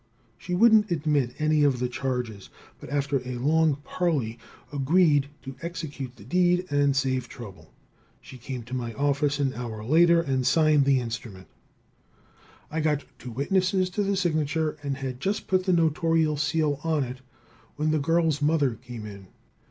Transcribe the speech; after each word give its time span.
She 0.35 0.55
wouldn't 0.55 0.89
admit 0.89 1.35
any 1.37 1.63
of 1.63 1.77
the 1.77 1.87
charges, 1.87 2.49
but 2.79 2.89
after 2.89 3.21
a 3.23 3.35
long 3.37 3.75
parley 3.83 4.39
agreed 4.73 5.29
to 5.43 5.53
execute 5.61 6.15
the 6.15 6.23
deed 6.23 6.65
and 6.71 6.95
save 6.95 7.29
trouble. 7.29 7.71
She 8.19 8.39
came 8.39 8.63
to 8.63 8.73
my 8.73 8.95
office 8.95 9.37
an 9.37 9.53
hour 9.53 9.83
later, 9.83 10.19
and 10.19 10.41
signed 10.47 10.85
the 10.85 10.99
instrument 10.99 11.49
I 12.71 12.79
got 12.79 13.05
two 13.19 13.29
witnesses 13.29 13.91
to 13.91 14.01
the 14.01 14.15
signature 14.17 14.75
and 14.81 14.97
had 14.97 15.19
just 15.21 15.45
put 15.45 15.65
the 15.65 15.71
notarial 15.73 16.35
seal 16.35 16.79
on 16.83 17.03
it 17.03 17.21
when 17.75 17.91
the 17.91 17.99
girl's 17.99 18.41
mother 18.41 18.73
came 18.73 19.05
in. 19.05 19.27